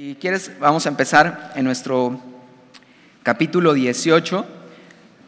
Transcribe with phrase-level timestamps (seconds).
[0.00, 2.18] Si quieres, vamos a empezar en nuestro
[3.22, 4.46] capítulo 18,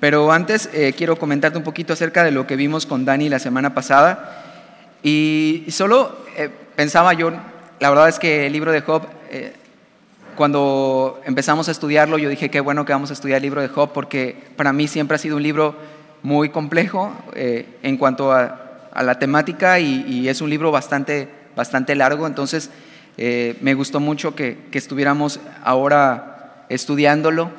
[0.00, 3.38] pero antes eh, quiero comentarte un poquito acerca de lo que vimos con Dani la
[3.38, 4.96] semana pasada.
[5.02, 7.32] Y solo eh, pensaba yo,
[7.80, 9.52] la verdad es que el libro de Job, eh,
[10.36, 13.68] cuando empezamos a estudiarlo, yo dije qué bueno que vamos a estudiar el libro de
[13.68, 15.76] Job, porque para mí siempre ha sido un libro
[16.22, 22.26] muy complejo en cuanto a, la temática y, y, es un libro bastante, bastante largo,
[22.26, 22.70] entonces
[23.16, 27.50] eh, me gustó mucho que, estuviéramos ahora estudiándolo.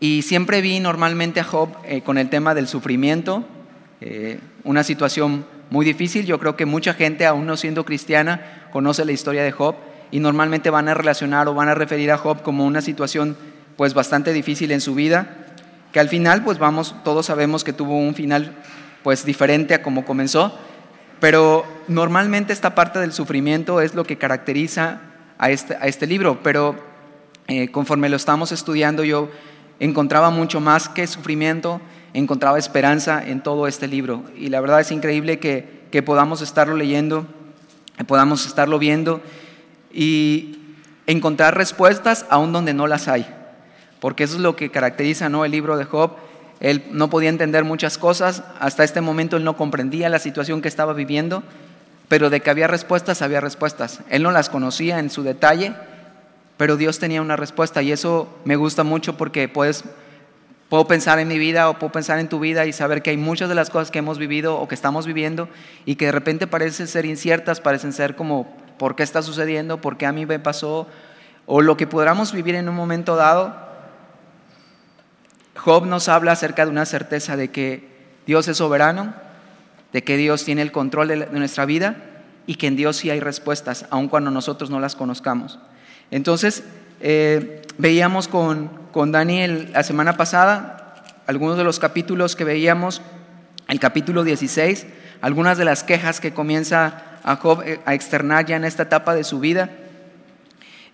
[0.00, 3.44] Y siempre vi normalmente a Job eh, con el tema del sufrimiento,
[4.00, 6.24] eh, una situación muy difícil.
[6.24, 9.74] Yo creo que mucha gente, aún no siendo cristiana, conoce la historia de Job
[10.10, 13.36] y normalmente van a relacionar o van a referir a Job como una situación
[13.76, 15.36] pues bastante difícil en su vida,
[15.92, 18.56] que al final pues vamos, todos sabemos que tuvo un final
[19.02, 20.58] pues diferente a como comenzó,
[21.20, 25.00] pero normalmente esta parte del sufrimiento es lo que caracteriza
[25.38, 26.76] a este, este libro, pero
[27.46, 29.28] eh, conforme lo estamos estudiando yo
[29.80, 31.80] encontraba mucho más que sufrimiento,
[32.14, 34.24] encontraba esperanza en todo este libro.
[34.36, 37.26] Y la verdad es increíble que, que podamos estarlo leyendo,
[38.06, 39.20] podamos estarlo viendo
[39.92, 40.58] y
[41.06, 43.26] encontrar respuestas aún donde no las hay.
[44.00, 45.44] Porque eso es lo que caracteriza ¿no?
[45.44, 46.12] el libro de Job,
[46.60, 50.68] él no podía entender muchas cosas, hasta este momento él no comprendía la situación que
[50.68, 51.42] estaba viviendo,
[52.08, 54.00] pero de que había respuestas, había respuestas.
[54.08, 55.74] Él no las conocía en su detalle,
[56.56, 59.84] pero Dios tenía una respuesta y eso me gusta mucho porque puedes,
[60.68, 63.16] puedo pensar en mi vida o puedo pensar en tu vida y saber que hay
[63.16, 65.48] muchas de las cosas que hemos vivido o que estamos viviendo
[65.84, 69.80] y que de repente parecen ser inciertas, parecen ser como, ¿por qué está sucediendo?
[69.80, 70.88] ¿Por qué a mí me pasó?
[71.46, 73.67] O lo que podamos vivir en un momento dado,
[75.58, 77.86] Job nos habla acerca de una certeza de que
[78.26, 79.12] Dios es soberano,
[79.92, 81.96] de que Dios tiene el control de nuestra vida
[82.46, 85.58] y que en Dios sí hay respuestas, aun cuando nosotros no las conozcamos.
[86.10, 86.62] Entonces,
[87.00, 90.94] eh, veíamos con, con Daniel la semana pasada
[91.26, 93.02] algunos de los capítulos que veíamos,
[93.68, 94.86] el capítulo 16,
[95.20, 99.14] algunas de las quejas que comienza a Job eh, a externar ya en esta etapa
[99.14, 99.70] de su vida.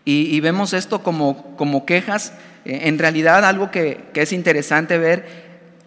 [0.06, 2.34] Y, vemos esto como, como quejas
[2.64, 5.44] eh, en realidad algo que, es interesante ver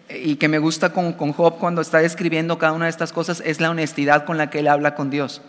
[0.08, 3.60] y que me gusta con, Job cuando está describiendo cada una de estas cosas es
[3.60, 5.42] la honestidad con la que él habla con Dios.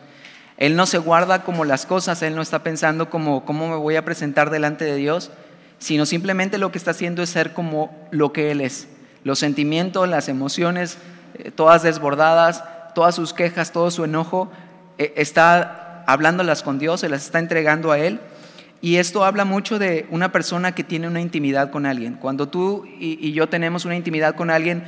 [0.58, 3.96] Él no se guarda como las cosas, él no está pensando como cómo me voy
[3.96, 5.32] a presentar delante de Dios,
[5.78, 8.88] sino simplemente lo que está haciendo es ser como lo que él es.
[9.24, 10.98] Los sentimientos, las emociones,
[11.36, 12.64] eh, todas desbordadas,
[12.94, 14.52] todas sus quejas, todo su enojo,
[14.98, 18.20] eh, está hablándolas con Dios, se las está entregando a él
[18.82, 22.16] y esto habla mucho de una persona que tiene una intimidad con alguien.
[22.16, 24.84] Cuando tú y, yo tenemos una intimidad con alguien,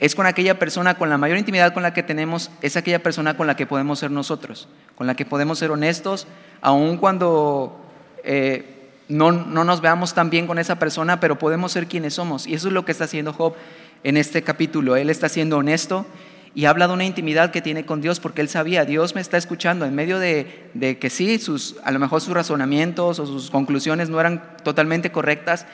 [0.00, 3.36] es con aquella persona, con la mayor intimidad con la que tenemos, es aquella persona
[3.36, 6.26] con la que podemos ser nosotros, con la que podemos ser honestos,
[6.60, 7.80] aun cuando
[8.24, 12.46] eh, no, no nos veamos tan bien con esa persona, pero podemos ser quienes somos.
[12.46, 13.54] Y eso es lo que está haciendo Job
[14.02, 14.96] en este capítulo.
[14.96, 16.06] Él está siendo honesto
[16.54, 19.36] y habla de una intimidad que tiene con Dios porque él sabía, Dios me está
[19.36, 24.10] escuchando en medio de, que sí, sus, a lo mejor sus razonamientos o sus conclusiones
[24.10, 25.66] no eran totalmente correctas,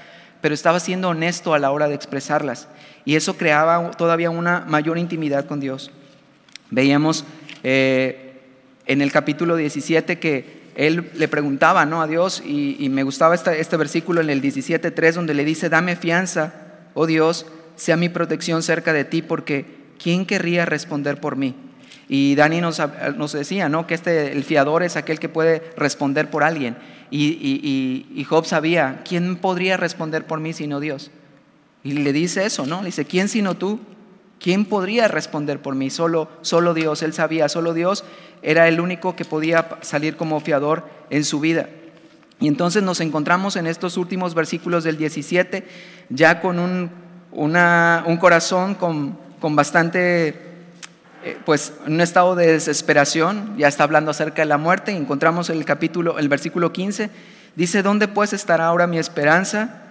[0.42, 2.68] pero estaba siendo honesto a la hora de expresarlas.
[3.06, 5.90] Y eso creaba todavía una mayor intimidad con Dios.
[6.70, 7.24] Veíamos
[7.62, 8.42] eh,
[8.84, 12.02] en el capítulo 17 que él le preguntaba ¿no?
[12.02, 15.96] a Dios y, me gustaba este, este versículo en el 17.3 donde le dice, dame
[15.96, 16.52] fianza,
[16.92, 21.54] oh Dios, sea mi protección cerca de ti porque ¿quién querría responder por mí?
[22.08, 22.78] Y Dani nos,
[23.32, 23.86] decía, ¿no?
[23.86, 26.76] Que este, el fiador es aquel que puede responder por alguien.
[27.10, 31.10] Y, Job sabía, ¿quién podría responder por mí sino Dios?
[31.82, 32.80] Y le dice eso, ¿no?
[32.80, 33.80] Le dice, ¿quién sino tú?
[34.38, 35.90] ¿Quién podría responder por mí?
[35.90, 37.02] Solo, solo Dios.
[37.02, 38.04] Él sabía, solo Dios
[38.42, 41.68] era el único que podía salir como fiador en su vida.
[42.38, 45.66] Y entonces nos encontramos en estos últimos versículos del 17,
[46.10, 46.90] ya con un,
[47.32, 50.28] un corazón con con bastante,
[51.24, 55.64] eh, pues, un estado de desesperación, ya está hablando acerca de la muerte, encontramos el
[55.64, 57.10] capítulo, el versículo 15,
[57.54, 59.82] dice, ¿dónde pues estará ahora mi esperanza?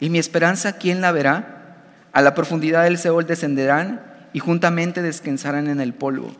[0.00, 1.76] Y mi esperanza, ¿quién la verá?
[2.12, 4.02] A la profundidad del Seol descenderán
[4.32, 6.34] y juntamente descansarán en el polvo.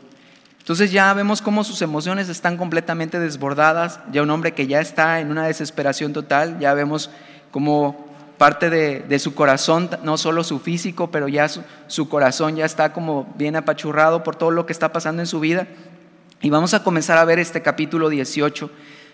[0.59, 5.19] Entonces ya vemos cómo sus emociones están completamente desbordadas, ya un hombre que ya está
[5.19, 7.11] en una desesperación total, ya vemos
[7.51, 11.47] cómo parte de, su corazón, no solo su físico, pero ya
[11.87, 15.39] su, corazón ya está como bien apachurrado por todo lo que está pasando en su
[15.39, 15.67] vida.
[16.41, 18.69] Y vamos a comenzar a ver este capítulo 18,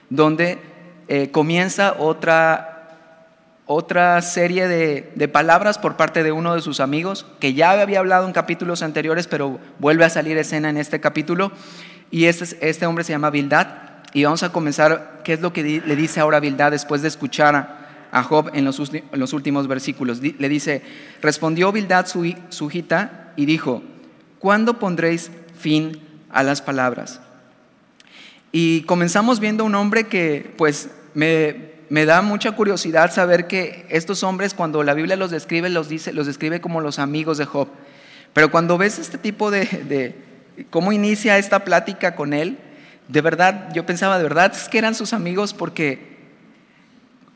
[0.09, 0.59] donde
[1.07, 2.97] eh, comienza otra,
[3.67, 8.25] otra serie de, palabras por parte de uno de sus amigos, que ya había hablado
[8.25, 11.51] en capítulos anteriores, pero vuelve a salir escena en este capítulo.
[12.09, 13.67] Y este, este hombre se llama Bildad.
[14.13, 17.55] y vamos a comenzar, ¿qué es lo que le dice ahora Bildad después de escuchar
[17.55, 17.80] a,
[18.23, 20.21] Job en los, últimos versículos?
[20.21, 20.81] Le dice,
[21.21, 23.81] respondió Bildad su, su hijita y dijo,
[24.39, 27.21] ¿cuándo pondréis fin a las palabras?
[28.51, 34.23] Y comenzamos viendo un hombre que pues me, me da mucha curiosidad saber que estos
[34.23, 37.69] hombres cuando la Biblia los describe, los, dice, los describe como los amigos de Job.
[38.33, 42.57] Pero cuando ves este tipo de, de cómo inicia esta plática con él,
[43.07, 46.10] de verdad, yo pensaba, de verdad es que eran sus amigos porque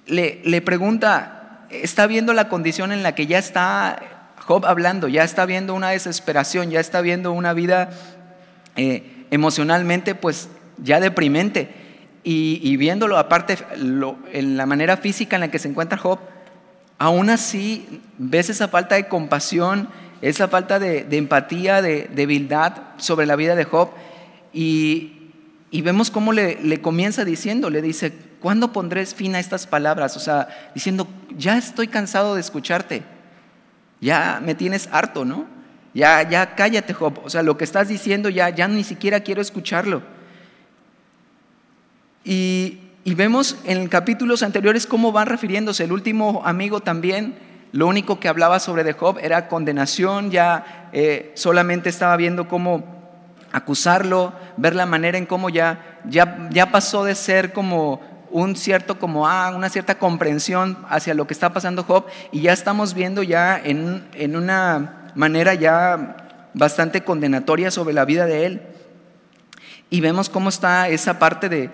[0.07, 4.00] le, pregunta, está viendo la condición en la que ya está
[4.46, 7.90] Job hablando, ya está viendo una desesperación, ya está viendo una vida
[8.75, 11.84] eh, emocionalmente pues ya deprimente.
[12.28, 16.18] Y, viéndolo aparte en la manera física en la que se encuentra Job,
[16.98, 19.90] aún así ves esa falta de compasión,
[20.24, 23.92] esa falta de, empatía, de debilidad sobre la vida de Job.
[24.51, 25.12] Y,
[25.84, 28.12] vemos cómo le, le, comienza diciendo, le dice,
[28.46, 30.16] ¿cuándo pondré fin a estas palabras?
[30.18, 33.02] O sea, diciendo, ya estoy cansado de escucharte,
[34.00, 35.48] ya me tienes harto, ¿no?
[35.96, 37.22] Ya, ya cállate, Job.
[37.24, 40.04] O sea, lo que estás diciendo ya, ya ni siquiera quiero escucharlo.
[42.24, 45.86] Y, vemos en capítulos anteriores cómo van refiriéndose.
[45.86, 47.34] El último amigo también,
[47.72, 52.84] lo único que hablaba sobre Job era condenación, ya eh, solamente estaba viendo cómo
[53.52, 59.00] acusarlo, ver la manera en cómo ya, ya, ya pasó de ser como un cierto,
[59.00, 63.24] como ah, una cierta comprensión hacia lo que está pasando Job y ya estamos viendo
[63.24, 68.62] ya en, en una manera ya bastante condenatoria sobre la vida de él.
[69.90, 71.70] Y vemos cómo está esa parte de,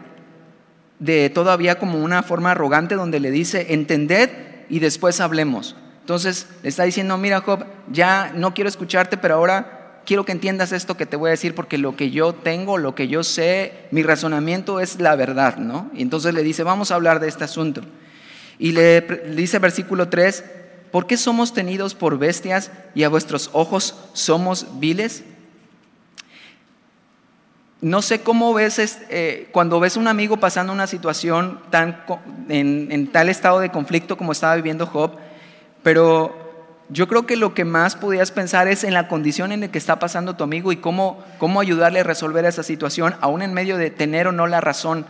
[1.00, 4.30] de todavía como una forma arrogante donde le dice, entended
[4.70, 5.76] y después hablemos.
[6.02, 10.72] Entonces le está diciendo, mira Job, ya no quiero escucharte, pero ahora quiero que entiendas
[10.72, 13.74] esto que te voy a decir porque lo que yo tengo, lo que yo sé,
[13.92, 15.90] mi razonamiento es la verdad, ¿no?
[15.94, 17.82] Y entonces le dice, vamos a hablar de este asunto.
[18.60, 19.02] Y le
[19.36, 20.44] dice versículo 3,
[20.92, 25.24] ¿por qué somos tenidos por bestias y a vuestros ojos somos viles?
[27.82, 28.78] No sé cómo ves
[29.10, 32.04] eh, cuando ves a un amigo pasando una situación tan,
[32.48, 35.18] en, tal estado de conflicto como estaba viviendo Job,
[35.82, 36.41] pero
[36.92, 39.78] yo creo que lo que más podías pensar es en la condición en la que
[39.78, 43.78] está pasando tu amigo y cómo, cómo ayudarle a resolver esa situación, aún en medio
[43.78, 45.06] de tener o no la razón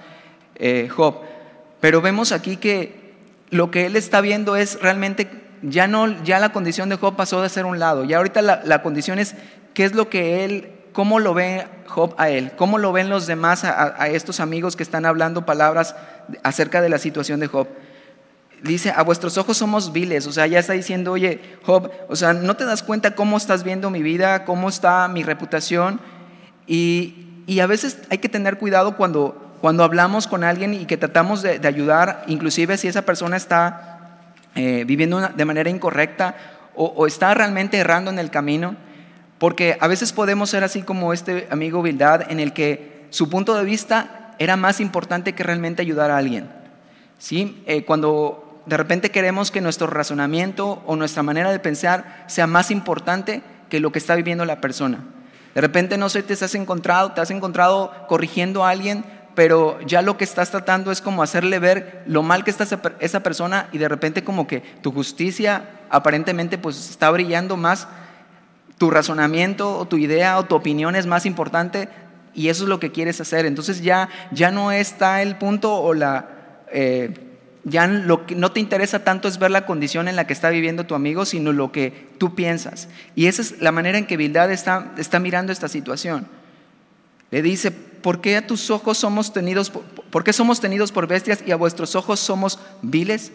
[0.56, 1.16] eh, Job.
[1.80, 3.14] Pero vemos aquí que
[3.50, 5.30] lo que él está viendo es realmente,
[5.62, 8.62] ya, no, ya la condición de Job pasó de ser un lado, ya ahorita la,
[8.64, 9.36] la condición es
[9.74, 12.52] qué es lo que él ¿Cómo lo ve Job a él?
[12.58, 15.96] ¿Cómo lo ven los demás a, estos amigos que están hablando palabras
[16.44, 17.68] acerca de la situación de Job?
[18.64, 22.34] Dice, a vuestros ojos somos viles, o sea, ya está diciendo, oye, Job, o sea,
[22.34, 26.00] ¿no te das cuenta cómo estás viendo mi vida, cómo está mi reputación?
[26.68, 27.28] Y,
[27.60, 31.60] a veces hay que tener cuidado cuando, cuando hablamos con alguien y que tratamos de,
[31.68, 36.36] ayudar, inclusive si esa persona está eh, viviendo de manera incorrecta
[36.76, 38.78] o, o está realmente errando en el camino
[39.42, 43.56] porque a veces podemos ser así como este amigo Bildad, en el que su punto
[43.56, 46.48] de vista era más importante que realmente ayudar a alguien.
[47.18, 47.64] ¿Sí?
[47.66, 52.72] Eh, cuando de repente queremos que nuestro razonamiento o nuestra manera de pensar sea más
[52.72, 55.00] importante que lo que está viviendo la persona.
[55.56, 59.04] De repente no sé, te has encontrado, te has encontrado corrigiendo a alguien,
[59.36, 62.68] pero ya lo que estás tratando es como hacerle ver lo mal que está
[63.00, 67.88] esa persona y de repente como que tu justicia aparentemente pues está brillando más
[68.78, 71.90] tu razonamiento o tu idea o tu opinión es más importante
[72.34, 73.46] y eso es lo que quieres hacer.
[73.46, 76.30] Entonces ya, ya no está el punto o la...
[76.72, 77.31] Eh,
[77.64, 80.50] ya lo que no te interesa tanto es ver la condición en la que está
[80.50, 82.88] viviendo tu amigo, sino lo que tú piensas.
[83.16, 86.28] Y esa es la manera en que Bildad está, mirando esta situación.
[87.30, 91.44] Le dice, ¿por qué a tus ojos somos tenidos, por qué somos tenidos por bestias
[91.46, 93.32] y a vuestros ojos somos viles?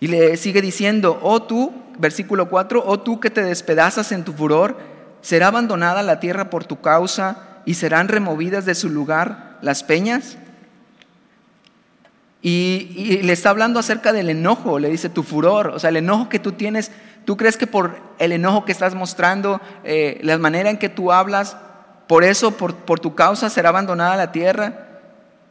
[0.00, 4.32] Y le sigue diciendo, oh tú, versículo 4, oh tú que te despedazas en tu
[4.32, 4.78] furor,
[5.20, 10.38] será abandonada la tierra por tu causa y serán removidas de su lugar las peñas.
[12.48, 16.28] Y, le está hablando acerca del enojo, le dice tu furor, o sea, el enojo
[16.28, 16.92] que tú tienes,
[17.24, 21.10] tú crees que por el enojo que estás mostrando, eh, la manera en que tú
[21.10, 21.56] hablas,
[22.06, 25.00] por eso, por, tu causa será abandonada la tierra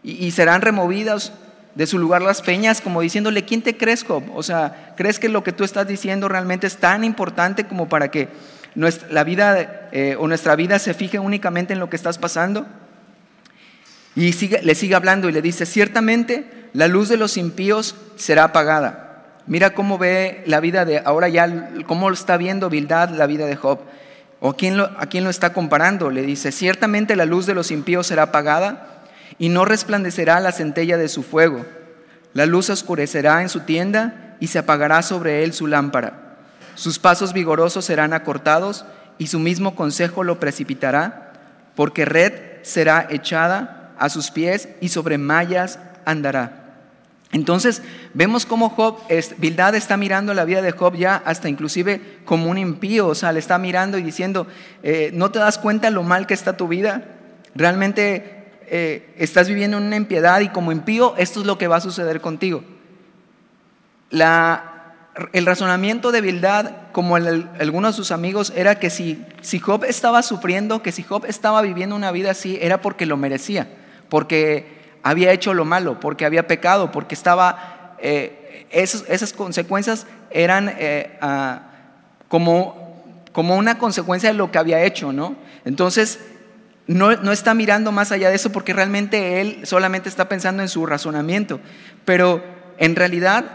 [0.04, 1.34] y, serán removidas
[1.74, 4.24] de su lugar las peñas, como diciéndole, ¿quién te crees, Job?
[4.34, 8.10] O sea, ¿crees que lo que tú estás diciendo realmente es tan importante como para
[8.10, 8.30] que
[8.74, 12.66] nuestra, la vida eh, o nuestra vida se fije únicamente en lo que estás pasando?
[14.16, 18.46] Y sigue, le sigue hablando y le dice, ciertamente la luz de los impíos será
[18.46, 19.24] apagada.
[19.48, 23.56] Mira cómo ve la vida de, ahora ya, cómo está viendo Bildad la vida de
[23.56, 23.80] Job.
[24.40, 26.10] ¿O a quién, lo, a quién lo está comparando?
[26.10, 29.04] Le dice, ciertamente la luz de los impíos será apagada
[29.38, 31.66] y no resplandecerá la centella de su fuego.
[32.34, 36.38] La luz oscurecerá en su tienda y se apagará sobre él su lámpara.
[36.76, 38.86] Sus pasos vigorosos serán acortados
[39.18, 41.32] y su mismo consejo lo precipitará,
[41.76, 46.66] porque red será echada a sus pies y sobre mallas andará.
[47.32, 47.82] Entonces
[48.14, 48.98] vemos cómo Job,
[49.38, 53.34] Bildad está mirando la vida de Job ya hasta inclusive como un impío, o sea,
[53.34, 54.48] le está mirando y diciendo,
[54.84, 57.04] eh, ¿no te das cuenta lo mal que está tu vida?
[57.54, 61.82] Realmente eh, estás viviendo una impiedad y como impío esto es lo que va a
[61.82, 62.64] suceder contigo.
[64.12, 70.22] el razonamiento de Bildad, como algunos de sus amigos, era que si, si Job estaba
[70.24, 73.68] sufriendo, que si Job estaba viviendo una vida así, era porque lo merecía,
[74.10, 81.18] porque había hecho lo malo, porque había pecado, porque estaba, eh, esas, consecuencias eran eh,
[81.22, 81.62] ah,
[82.28, 85.36] como, como una consecuencia de lo que había hecho, ¿no?
[85.64, 86.20] Entonces,
[86.88, 90.70] no, no, está mirando más allá de eso porque realmente él solamente está pensando en
[90.70, 91.60] su razonamiento.
[92.04, 92.44] Pero
[92.78, 93.46] en realidad,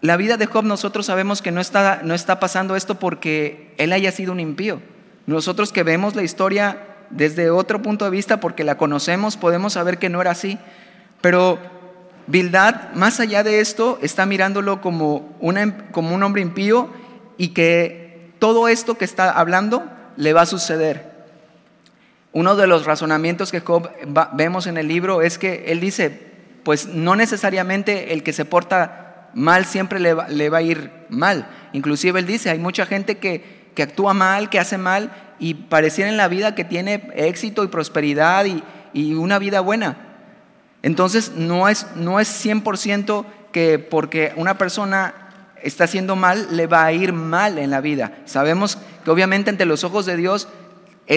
[0.00, 3.92] la vida de Job nosotros sabemos que no está, no está pasando esto porque él
[3.92, 4.80] haya sido un impío.
[5.26, 9.98] Nosotros que vemos la historia desde otro punto de vista, porque la conocemos, podemos saber
[9.98, 10.58] que no era así.
[11.20, 11.58] Pero
[12.26, 15.36] Bildad, más allá de esto, está mirándolo como,
[15.90, 16.88] como un hombre impío
[17.36, 19.84] y que todo esto que está hablando
[20.16, 21.10] le va a suceder.
[22.32, 23.62] Uno de los razonamientos que
[24.34, 26.30] vemos en el libro es que él dice,
[26.62, 30.92] pues no necesariamente el que se porta mal siempre le va, le va a ir
[31.08, 31.48] mal.
[31.72, 36.10] Inclusive él dice, hay mucha gente que, que actúa mal, que hace mal y pareciera
[36.10, 39.96] en la vida que tiene éxito y prosperidad y, y una vida buena.
[40.82, 45.14] Entonces no es, no es 100% que porque una persona
[45.62, 48.12] está haciendo mal le va a ir mal en la vida.
[48.24, 50.48] Sabemos que obviamente ante los ojos de Dios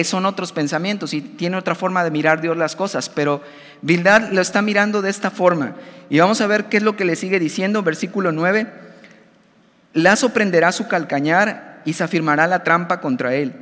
[0.02, 3.42] son otros pensamientos y tiene otra forma de mirar Dios las cosas, pero
[3.80, 5.76] Bildad lo está mirando de esta forma.
[6.10, 8.66] Y vamos a ver qué es lo que le sigue diciendo, versículo 9.
[9.92, 13.54] Lazo prenderá su calcañar y se afirmará la trampa contra él.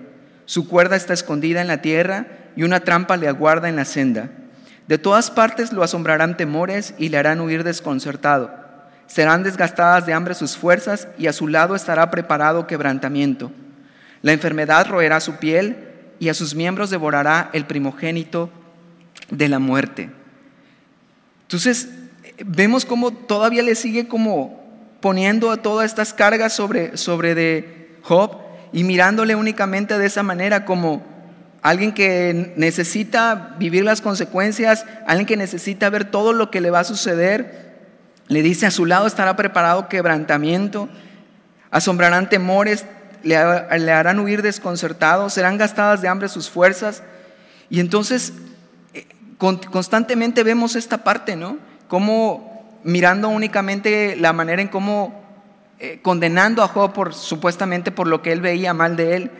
[0.46, 4.30] Su cuerda está escondida en la tierra y una trampa le aguarda en la senda.
[4.88, 8.50] De todas partes lo asombrarán temores y le harán huir desconcertado.
[9.06, 13.52] Serán desgastadas de hambre sus fuerzas y a su lado estará preparado quebrantamiento.
[14.22, 18.50] La enfermedad roerá su piel y a sus miembros devorará el primogénito
[19.30, 20.10] de la muerte.
[21.42, 21.88] Entonces,
[22.44, 24.62] vemos cómo todavía le sigue como
[25.00, 28.41] poniendo todas estas cargas sobre, sobre de Job
[28.72, 31.02] y mirándole únicamente de esa manera como
[31.62, 36.80] alguien que necesita vivir las consecuencias, alguien que necesita ver todo lo que le va
[36.80, 37.72] a suceder.
[38.28, 40.88] Le dice, a su lado estará preparado quebrantamiento,
[41.70, 42.86] asombrarán temores,
[43.22, 47.02] le, harán huir desconcertados, serán gastadas de hambre sus fuerzas.
[47.70, 48.32] Y entonces
[48.94, 49.06] eh,
[49.38, 51.58] constantemente vemos esta parte, ¿no?
[51.88, 55.21] Como mirando únicamente la manera en cómo
[55.82, 59.30] eh, condenando a Job por supuestamente por lo que él veía mal de él,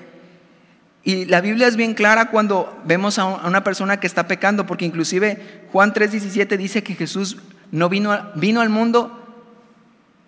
[1.05, 4.85] y la Biblia es bien clara cuando vemos a una persona que está pecando, porque
[4.85, 7.39] inclusive Juan 3:17 dice que Jesús
[7.71, 9.19] no vino, vino al mundo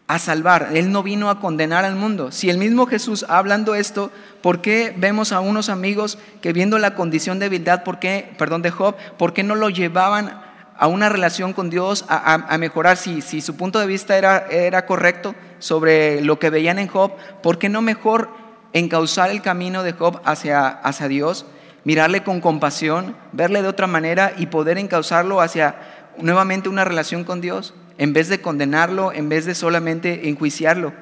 [0.07, 2.31] a salvar, Él no vino a condenar al mundo.
[2.31, 6.95] Si el mismo Jesús hablando esto, ¿por qué vemos a unos amigos que viendo la
[6.95, 10.44] condición de debilidad, ¿por qué, perdón, de Job, ¿por qué no lo llevaban
[10.77, 12.97] a una relación con Dios, a, mejorar?
[12.97, 17.13] Si, si, su punto de vista era, era correcto sobre lo que veían en Job,
[17.43, 18.31] ¿por qué no mejor
[18.73, 21.47] encauzar el camino de Job hacia, hacia Dios,
[21.85, 25.77] mirarle con compasión, verle de otra manera y poder encauzarlo hacia
[26.19, 30.93] nuevamente una relación con Dios, en vez de condenarlo, en vez de solamente enjuiciarlo.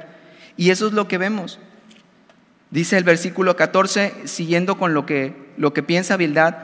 [0.56, 1.58] Y eso es lo que vemos.
[2.70, 6.54] Dice el versículo 14, siguiendo con lo que, lo que piensa Bildad,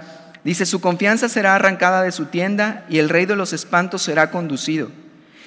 [0.45, 4.30] dice, su confianza será arrancada de su tienda y el rey de los espantos será
[4.30, 4.90] conducido.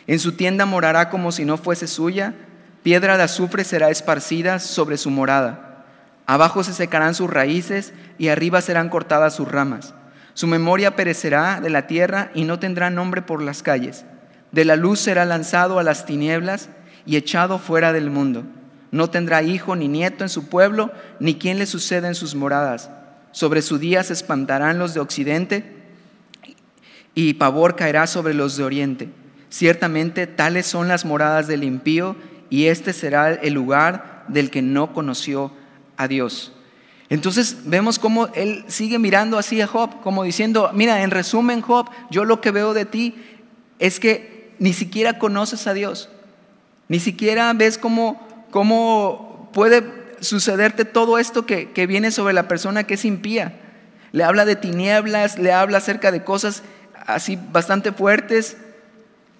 [0.07, 2.33] En su tienda morará como si no fuese suya,
[2.83, 5.85] Piedra de azufre será esparcida sobre su morada.
[6.25, 9.93] Abajo se secarán sus raíces y arriba serán cortadas sus ramas.
[10.33, 14.05] Su memoria perecerá de la tierra y no tendrá nombre por las calles.
[14.51, 16.69] De la luz será lanzado a las tinieblas
[17.05, 18.45] y echado fuera del mundo.
[18.89, 22.89] No tendrá hijo ni nieto en su pueblo, ni quien le suceda en sus moradas.
[23.31, 25.63] Sobre su día se espantarán los de occidente
[27.15, 29.09] y pavor caerá sobre los de oriente.
[29.49, 32.15] Ciertamente tales son las moradas del impío
[32.49, 35.51] y este será el lugar del que no conoció
[35.97, 36.53] a Dios.
[37.09, 41.89] Entonces vemos cómo él sigue mirando así a Job, como diciendo, mira, en resumen Job,
[42.09, 43.15] yo lo que veo de ti
[43.79, 46.09] es que ni siquiera conoces a Dios,
[46.87, 52.85] ni siquiera ves cómo, cómo puede sucederte todo esto que, que viene sobre la persona
[52.85, 53.59] que es impía.
[54.11, 56.63] Le habla de tinieblas, le habla acerca de cosas
[57.07, 58.57] así bastante fuertes.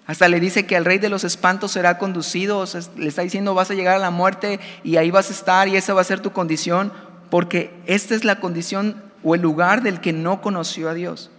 [0.06, 2.64] Hasta le dice que al rey de los espantos será conducido,
[2.96, 5.76] le está diciendo vas a llegar a la muerte y ahí vas a estar y
[5.76, 6.92] esa va a ser tu condición,
[7.30, 11.30] porque esta es la condición o el lugar del que no conoció a Dios.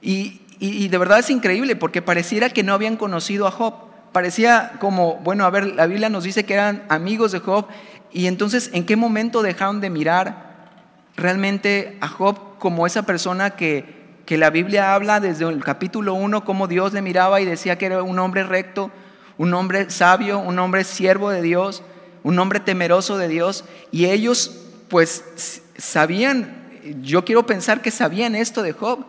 [0.00, 3.74] Y, y de verdad es increíble porque pareciera que no habían conocido a Job.
[4.12, 7.66] Parecía como, bueno, a ver, la Biblia nos dice que eran amigos de Job
[8.12, 10.70] y entonces ¿en qué momento dejaron de mirar
[11.16, 13.98] realmente a Job como esa persona que
[14.28, 17.86] que la Biblia habla desde el capítulo 1 cómo Dios le miraba y decía que
[17.86, 18.90] era un hombre recto,
[19.38, 21.82] un hombre sabio, un hombre siervo de Dios,
[22.24, 23.64] un hombre temeroso de Dios.
[23.90, 26.62] Y ellos pues sabían,
[27.00, 29.06] yo quiero pensar que sabían esto de Job,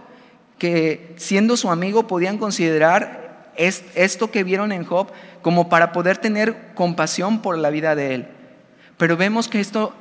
[0.57, 6.71] que siendo su amigo podían considerar esto que vieron en Job como para poder tener
[6.75, 8.27] compasión por la vida de él.
[8.99, 9.95] Pero vemos que esto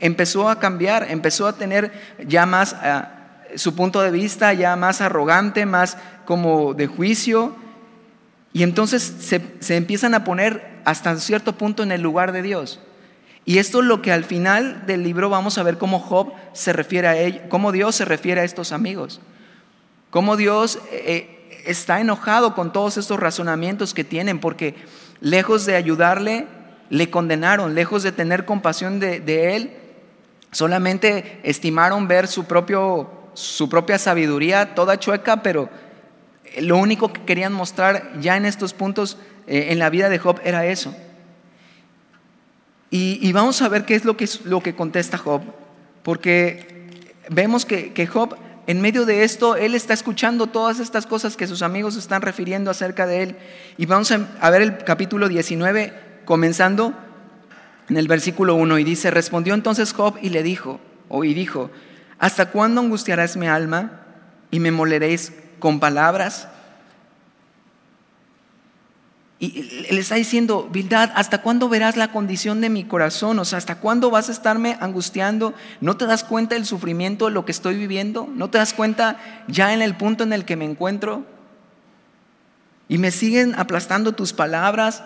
[0.00, 1.92] empezó a cambiar, empezó a tener
[2.26, 2.72] ya más...
[2.74, 3.14] Ah,
[3.56, 7.56] su punto de vista ya más arrogante, más como de juicio,
[8.52, 12.80] y entonces se, empiezan a poner hasta cierto punto en el lugar de Dios.
[13.44, 16.72] Y esto es lo que al final del libro vamos a ver cómo Job se
[16.72, 19.20] refiere a ellos, cómo Dios se refiere a estos amigos,
[20.10, 24.74] cómo Dios eh, está enojado con todos estos razonamientos que tienen, porque
[25.20, 26.46] lejos de ayudarle,
[26.90, 29.72] le condenaron, lejos de tener compasión de, él,
[30.52, 35.70] solamente estimaron ver su propio su propia sabiduría toda chueca, pero
[36.60, 39.16] lo único que querían mostrar ya en estos puntos
[39.46, 40.94] eh, en la vida de Job era eso.
[42.90, 45.42] Y, vamos a ver qué es lo que, lo que contesta Job,
[46.02, 46.88] porque
[47.28, 48.34] vemos que, que Job,
[48.66, 52.70] en medio de esto, él está escuchando todas estas cosas que sus amigos están refiriendo
[52.70, 53.36] acerca de él.
[53.76, 55.92] Y vamos a, ver el capítulo 19,
[56.28, 56.92] comenzando
[57.88, 61.70] en el versículo 1, y dice, respondió entonces Job y le dijo, o y dijo,
[62.18, 64.02] ¿Hasta cuándo angustiarás mi alma
[64.50, 66.48] y me moleréis con palabras?
[69.38, 73.38] Y le está diciendo, Bildad, ¿hasta cuándo verás la condición de mi corazón?
[73.38, 75.54] O sea, ¿hasta cuándo vas a estarme angustiando?
[75.80, 78.28] ¿No te das cuenta del sufrimiento de lo que estoy viviendo?
[78.34, 81.24] ¿No te das cuenta ya en el punto en el que me encuentro?
[82.86, 85.02] Y me siguen aplastando tus palabras,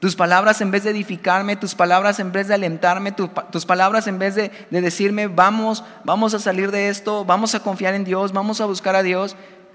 [0.00, 4.18] tus palabras en vez de edificarme, tus palabras en vez de alentarme, tus palabras en
[4.18, 8.60] vez de, decirme, vamos, vamos a salir de esto, vamos a confiar en Dios, vamos
[8.60, 9.34] a buscar a Dios.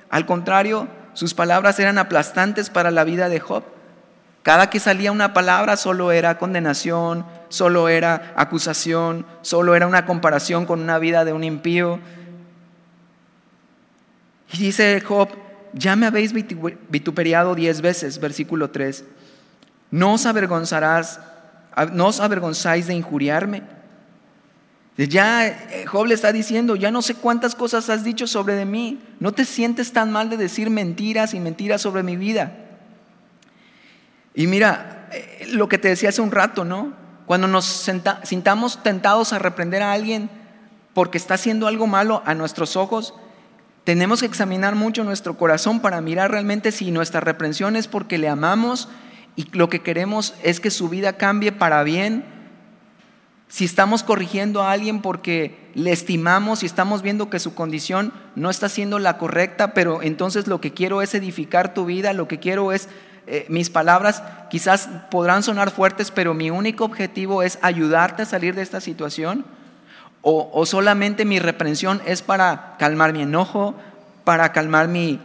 [0.10, 3.64] Al contrario, sus palabras eran aplastantes para la vida de Job.
[4.44, 10.66] Cada que salía una palabra solo era condenación, solo era acusación, solo era una comparación
[10.66, 12.00] con una vida de un impío.
[14.54, 15.30] Y dice Job,
[15.74, 19.04] ya me habéis vituperiado diez veces, versículo 3
[19.94, 21.20] no os avergonzarás,
[21.94, 23.62] no os avergonzáis de injuriarme.
[24.98, 28.66] Ya eh, Job le está diciendo, ya no sé cuántas cosas has dicho sobre de
[28.66, 29.00] mí.
[29.20, 32.58] No te sientes tan mal de decir mentiras y mentiras sobre mi vida.
[34.34, 36.94] Y mira, eh, lo que te decía hace un rato, ¿no?
[37.28, 37.88] Cuando nos
[38.24, 40.28] sintamos tentados a reprender a alguien
[40.96, 43.14] porque está haciendo algo malo a nuestros ojos,
[43.84, 48.28] tenemos que examinar mucho nuestro corazón para mirar realmente si nuestra reprensión es porque le
[48.28, 48.90] amamos
[49.36, 52.26] y lo que queremos es que su vida cambie para bien,
[53.48, 58.50] si estamos corrigiendo a alguien porque le estimamos y estamos viendo que su condición no
[58.50, 62.40] está siendo la correcta, pero entonces lo que quiero es edificar tu vida, lo que
[62.40, 62.90] quiero es,
[63.28, 68.56] eh, mis palabras quizás podrán sonar fuertes, pero mi único objetivo es ayudarte a salir
[68.56, 69.46] de esta situación,
[70.26, 73.76] o, solamente mi reprensión es para calmar mi enojo,
[74.24, 75.20] para calmar mi...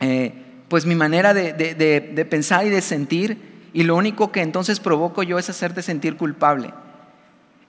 [0.00, 0.39] Eh,
[0.70, 5.36] pues mi manera de, pensar y de sentir, y lo único que entonces provoco yo
[5.36, 6.72] es hacerte sentir culpable.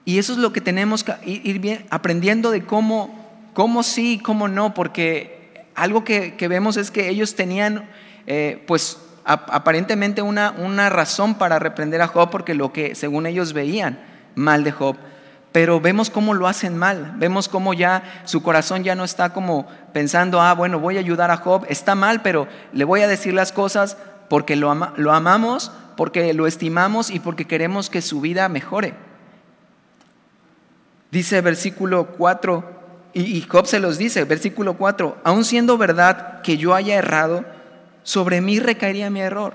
[0.04, 4.46] Y eso es lo que tenemos que ir aprendiendo de cómo, cómo sí y cómo
[4.46, 7.90] no, porque algo que, vemos es que ellos tenían,
[8.28, 13.52] eh, pues aparentemente una, una razón para reprender a Job, porque lo que según ellos
[13.52, 13.98] veían
[14.36, 14.96] mal de Job
[15.52, 19.68] pero vemos cómo lo hacen mal, vemos cómo ya su corazón ya no está como
[19.92, 23.34] pensando, ah, bueno, voy a ayudar a Job, está mal, pero le voy a decir
[23.34, 23.98] las cosas
[24.30, 28.94] porque lo, amamos, porque lo estimamos y porque queremos que su vida mejore.
[31.10, 32.64] Dice versículo 4,
[33.12, 37.44] y Job se los dice, versículo 4, aun siendo verdad que yo haya errado,
[38.04, 39.54] sobre mí recaería mi error.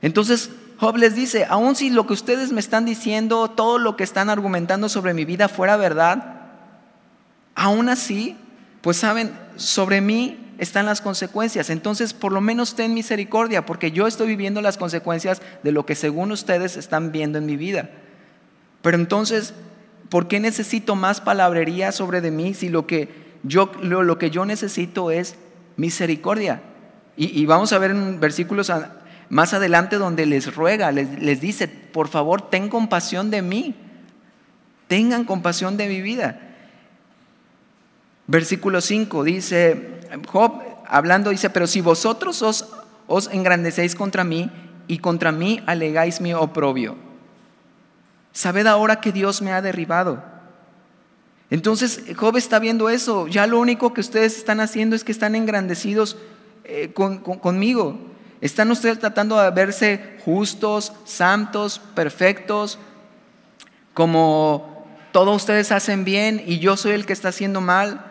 [0.00, 0.50] Entonces
[0.82, 4.28] Job les dice, aun si lo que ustedes me están diciendo, todo lo que están
[4.28, 6.40] argumentando sobre mi vida fuera verdad,
[7.54, 8.36] aún así,
[8.80, 11.70] pues saben, sobre mí están las consecuencias.
[11.70, 15.94] Entonces, por lo menos ten misericordia, porque yo estoy viviendo las consecuencias de lo que
[15.94, 17.88] según ustedes están viendo en mi vida.
[18.82, 19.54] Pero entonces,
[20.08, 23.08] ¿por qué necesito más palabrería sobre de mí si lo que
[23.44, 25.36] yo, lo, que yo necesito es
[25.76, 26.60] misericordia?
[27.16, 28.68] Y, vamos a ver en versículos
[29.32, 33.74] más adelante donde les ruega, les, les dice, por favor, ten compasión de mí,
[34.88, 36.38] tengan compasión de mi vida.
[38.26, 42.68] Versículo 5 dice, Job hablando dice, pero si vosotros os,
[43.06, 44.50] os engrandecéis contra mí
[44.86, 46.96] y contra mí alegáis mi oprobio,
[48.34, 50.22] sabed ahora que Dios me ha derribado.
[51.48, 55.34] Entonces Job está viendo eso, ya lo único que ustedes están haciendo es que están
[55.34, 56.18] engrandecidos
[56.64, 58.11] eh, conmigo.
[58.42, 62.78] Están ustedes tratando de verse justos, santos, perfectos,
[63.94, 68.04] como todos ustedes hacen bien y yo soy el que está haciendo mal.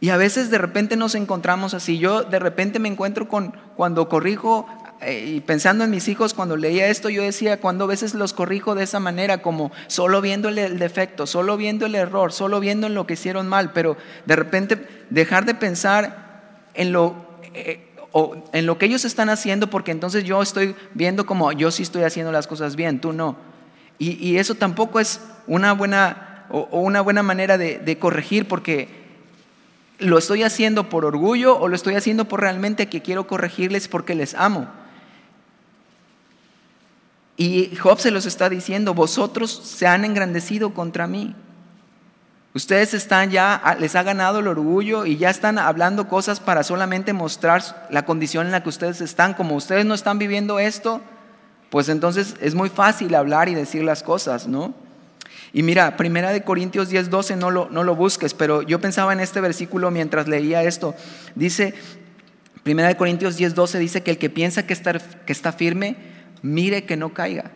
[0.00, 1.98] Y a veces de repente nos encontramos así.
[1.98, 4.66] Yo de repente me encuentro con cuando corrijo
[5.00, 8.32] eh, y pensando en mis hijos, cuando leía esto, yo decía, cuando a veces los
[8.32, 12.88] corrijo de esa manera, como solo viéndole el defecto, solo viendo el error, solo viendo
[12.88, 17.14] en lo que hicieron mal, pero de repente dejar de pensar en lo,
[17.54, 17.89] eh,
[18.52, 22.02] en lo que ellos están haciendo, porque entonces yo estoy viendo como yo sí estoy
[22.02, 23.36] haciendo las cosas bien, tú no.
[23.98, 29.00] Y, eso tampoco es una buena, o, una buena manera de corregir, porque
[30.00, 34.14] ¿Lo estoy haciendo por orgullo o lo estoy haciendo por realmente que quiero corregirles porque
[34.14, 34.66] les amo?
[37.36, 41.34] Y Job se los está diciendo, vosotros se han engrandecido contra mí.
[42.52, 47.12] Ustedes están ya, les ha ganado el orgullo y ya están hablando cosas para solamente
[47.12, 49.34] mostrar la condición en la que ustedes están.
[49.34, 51.00] Como ustedes no están viviendo esto,
[51.70, 54.74] pues entonces es muy fácil hablar y decir las cosas, ¿no?
[55.52, 59.12] Y mira, Primera de Corintios 10, 12, no lo, no lo busques, pero yo pensaba
[59.12, 60.96] en este versículo mientras leía esto.
[61.36, 61.74] Dice,
[62.64, 65.96] Primera de Corintios 10, 12 dice que el que piensa que que está firme,
[66.42, 67.52] mire que no caiga.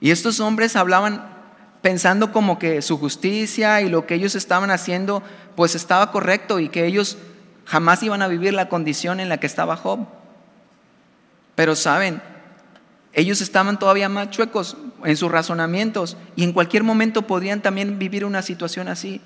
[0.00, 1.41] Y estos hombres hablaban
[1.82, 5.22] pensando como que su justicia y lo que ellos estaban haciendo
[5.56, 7.18] pues estaba correcto y que ellos
[7.66, 10.06] jamás iban a vivir la condición en la que estaba Job.
[11.54, 12.22] Pero saben,
[13.12, 18.24] ellos estaban todavía más chuecos en sus razonamientos y en cualquier momento podrían también vivir
[18.24, 19.20] una situación así.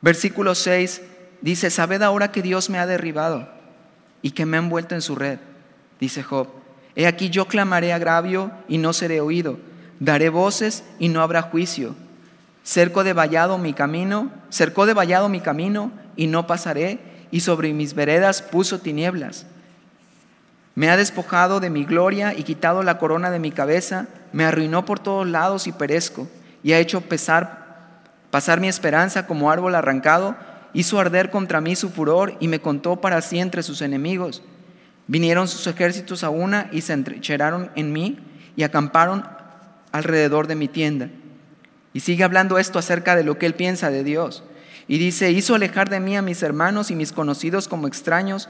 [0.00, 1.02] Versículo 6
[1.40, 3.48] dice, sabed ahora que Dios me ha derribado
[4.22, 5.38] y que me ha envuelto en su red,
[6.00, 6.48] dice Job.
[6.96, 9.58] He aquí yo clamaré agravio y no seré oído,
[10.00, 11.94] daré voces y no habrá juicio.
[12.64, 16.98] Cerco de vallado mi camino, cercó de vallado mi camino y no pasaré,
[17.30, 19.46] y sobre mis veredas puso tinieblas.
[20.74, 24.84] Me ha despojado de mi gloria y quitado la corona de mi cabeza, me arruinó
[24.84, 26.28] por todos lados y perezco,
[26.62, 30.36] y ha hecho pasar mi esperanza como árbol arrancado,
[30.72, 34.42] hizo arder contra mí su furor y me contó para sí entre sus enemigos.
[35.06, 38.18] Vinieron sus ejércitos a una y se entrincheraron en mí
[38.56, 39.24] y acamparon
[39.92, 41.08] alrededor de mi tienda.
[41.92, 44.44] Y sigue hablando esto acerca de lo que él piensa de Dios.
[44.88, 48.48] Y dice, hizo alejar de mí a mis hermanos y mis conocidos como extraños,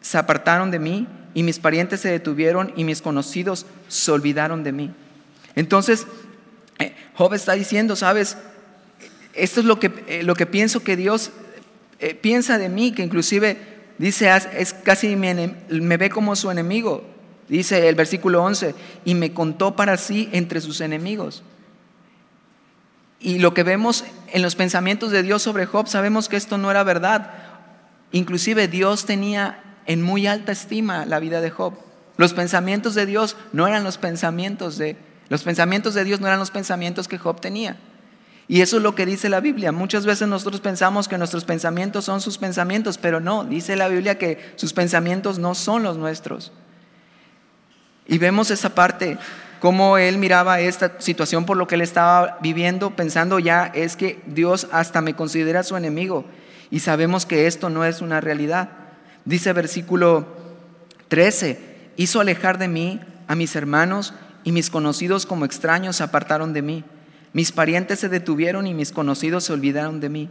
[0.00, 4.72] se apartaron de mí y mis parientes se detuvieron y mis conocidos se olvidaron de
[4.72, 4.90] mí.
[5.54, 6.06] Entonces,
[6.78, 8.36] eh, Job está diciendo, sabes,
[9.34, 11.30] esto es lo que, eh, lo que pienso que Dios
[12.00, 13.56] eh, piensa de mí, que inclusive
[13.98, 17.11] dice, es casi me ve como su enemigo.
[17.52, 21.42] Dice el versículo 11, y me contó para sí entre sus enemigos.
[23.20, 26.70] Y lo que vemos en los pensamientos de Dios sobre Job, sabemos que esto no
[26.70, 27.30] era verdad.
[28.10, 31.74] Inclusive Dios tenía en muy alta estima la vida de Job.
[32.16, 34.96] Los pensamientos de Dios no eran los pensamientos de
[35.28, 37.76] los pensamientos de Dios no eran los pensamientos que Job tenía.
[38.48, 39.72] Y eso es lo que dice la Biblia.
[39.72, 44.16] Muchas veces nosotros pensamos que nuestros pensamientos son sus pensamientos, pero no, dice la Biblia
[44.16, 46.50] que sus pensamientos no son los nuestros.
[48.12, 49.16] Y vemos esa parte,
[49.58, 54.20] cómo él miraba esta situación por lo que él estaba viviendo, pensando ya es que
[54.26, 56.26] Dios hasta me considera su enemigo.
[56.70, 58.68] Y sabemos que esto no es una realidad.
[59.24, 60.26] Dice versículo
[61.08, 61.58] 13,
[61.96, 64.12] hizo alejar de mí a mis hermanos
[64.44, 66.84] y mis conocidos como extraños se apartaron de mí.
[67.32, 70.28] Mis parientes se detuvieron y mis conocidos se olvidaron de mí.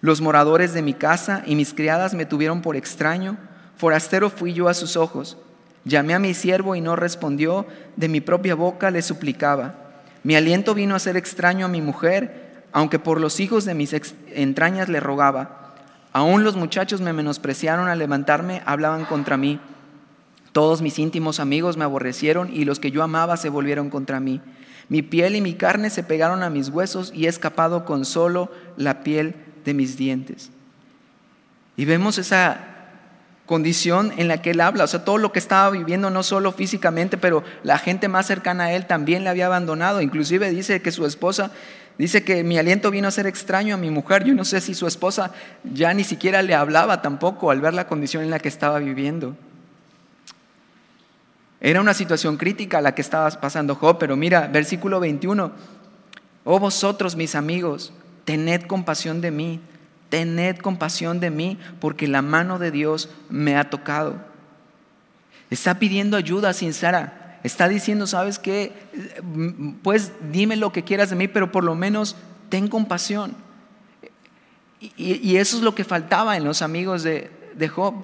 [0.00, 3.36] Los moradores de mi casa y mis criadas me tuvieron por extraño.
[3.76, 5.38] Forastero fui yo a sus ojos.
[5.84, 7.66] Llamé a mi siervo y no respondió.
[7.96, 9.74] De mi propia boca le suplicaba.
[10.22, 13.94] Mi aliento vino a ser extraño a mi mujer, aunque por los hijos de mis
[14.32, 15.74] entrañas le rogaba.
[16.12, 19.58] Aún los muchachos me menospreciaron al levantarme, hablaban contra mí.
[20.52, 24.40] Todos mis íntimos amigos me aborrecieron y los que yo amaba se volvieron contra mí.
[24.88, 28.50] Mi piel y mi carne se pegaron a mis huesos y he escapado con solo
[28.76, 30.50] la piel de mis dientes.
[31.76, 32.71] Y vemos esa,
[33.46, 36.52] condición en la que él habla, o sea, todo lo que estaba viviendo, no solo
[36.52, 40.00] físicamente, pero la gente más cercana a él también le había abandonado.
[40.00, 41.50] Inclusive dice que su esposa,
[41.98, 44.24] dice que mi aliento vino a ser extraño a mi mujer.
[44.24, 45.32] Yo no sé si su esposa
[45.64, 49.36] ya ni siquiera le hablaba tampoco al ver la condición en la que estaba viviendo.
[51.60, 55.52] Era una situación crítica la que estaba pasando Job, pero mira, versículo 21,
[56.44, 57.92] oh vosotros mis amigos,
[58.24, 59.60] tened compasión de mí
[60.12, 64.22] tened compasión de mí porque la mano de Dios me ha tocado.
[65.48, 67.38] Está pidiendo ayuda sincera.
[67.42, 68.74] Está diciendo, ¿sabes qué?
[69.82, 72.14] Pues dime lo que quieras de mí, pero por lo menos
[72.50, 73.34] ten compasión.
[74.98, 77.94] Y, eso es lo que faltaba en los amigos de, de Job.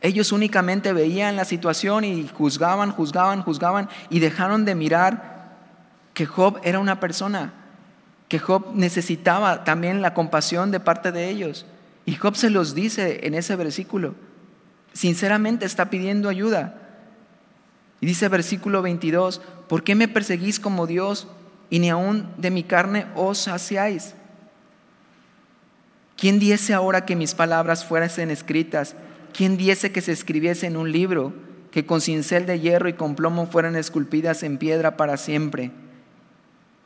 [0.00, 5.58] Ellos únicamente veían la situación y juzgaban, juzgaban, juzgaban y dejaron de mirar
[6.14, 7.61] que Job era una persona
[8.32, 11.66] que Job necesitaba también la compasión de parte de ellos.
[12.06, 14.14] Y Job se los dice en ese versículo.
[14.94, 16.78] Sinceramente está pidiendo ayuda.
[18.00, 21.28] Y dice versículo 22, ¿por qué me perseguís como Dios
[21.68, 24.14] y ni aun de mi carne os saciáis?
[26.16, 28.96] ¿Quién diese ahora que mis palabras fuesen escritas?
[29.34, 31.34] ¿Quién diese que se escribiese en un libro,
[31.70, 35.70] que con cincel de hierro y con plomo fueran esculpidas en piedra para siempre?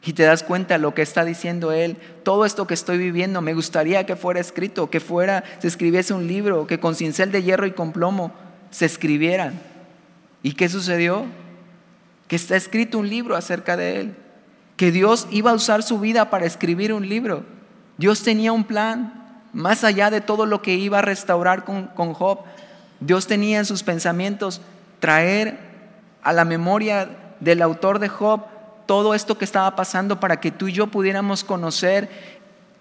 [0.05, 1.97] Y te das cuenta lo que está diciendo él.
[2.23, 6.29] Todo esto que estoy viviendo, me gustaría que fuera escrito, que fuera, se escribiese un
[6.29, 8.33] libro, que con cincel de hierro y con plomo
[8.71, 9.61] se escribieran.
[10.43, 11.25] ¿Y qué sucedió?
[12.29, 14.17] Que está escrito un libro acerca de él.
[14.77, 17.45] Que Dios iba a usar su vida para escribir un libro.
[17.99, 22.13] Dios tenía un plan, más allá de todo lo que iba a restaurar con, con
[22.13, 22.41] Job.
[23.01, 24.61] Dios tenía en sus pensamientos
[25.01, 25.59] traer
[26.23, 27.09] a la memoria
[27.41, 28.43] del autor de Job
[28.87, 32.09] todo esto que estaba pasando para que tú y yo pudiéramos conocer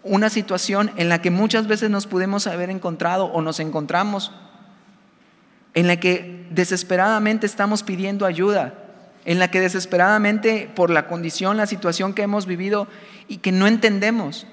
[0.03, 4.31] una situación en la que muchas veces nos pudimos haber encontrado o nos encontramos,
[5.73, 8.75] en la que desesperadamente estamos pidiendo ayuda,
[9.25, 12.87] en la que desesperadamente por la condición, la situación que hemos vivido
[13.27, 14.45] y que no entendemos.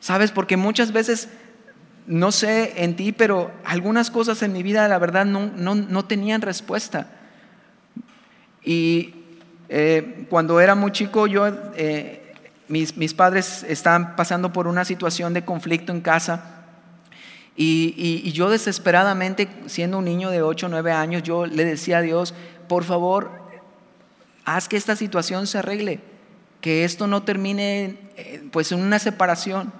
[0.00, 0.32] ¿Sabes?
[0.32, 1.28] Porque muchas veces,
[2.06, 6.06] no sé en ti, pero algunas cosas en mi vida, la verdad, no, no, no
[6.06, 7.08] tenían respuesta.
[8.64, 9.19] Y
[9.72, 12.34] eh, cuando era muy chico, yo, eh,
[12.66, 16.56] mis, padres estaban pasando por una situación de conflicto en casa.
[17.56, 22.02] Y, yo desesperadamente, siendo un niño de 8 o 9 años, yo le decía a
[22.02, 22.34] Dios,
[22.68, 23.30] por favor,
[24.44, 26.00] haz que esta situación se arregle,
[26.60, 29.72] que esto no termine eh, pues en una separación.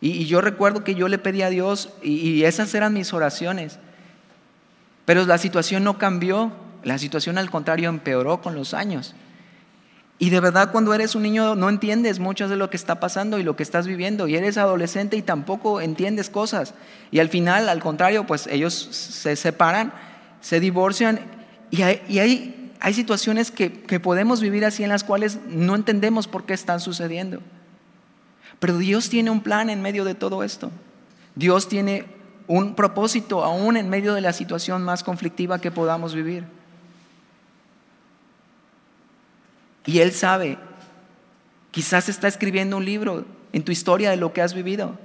[0.00, 3.78] Y, yo recuerdo que yo le pedí a Dios y esas eran mis oraciones.
[5.04, 6.50] Pero la situación no cambió.
[6.84, 9.14] La situación al contrario empeoró con los años.
[10.18, 13.40] Y de verdad cuando eres un niño no entiendes mucho de lo que está pasando
[13.40, 14.28] y lo que estás viviendo.
[14.28, 16.74] Y eres adolescente y tampoco entiendes cosas.
[17.10, 19.92] Y al final, al contrario, pues ellos se separan,
[20.40, 21.18] se divorcian.
[21.70, 26.44] Y hay, hay, situaciones que, que podemos vivir así en las cuales no entendemos por
[26.44, 27.40] qué están sucediendo.
[28.60, 30.70] Pero Dios tiene un plan en medio de todo esto.
[31.34, 32.04] Dios tiene
[32.46, 36.44] un propósito aún en medio de la situación más conflictiva que podamos vivir.
[39.84, 40.58] Y Él sabe,
[41.70, 44.98] quizás está escribiendo un libro en tu historia de lo que has vivido.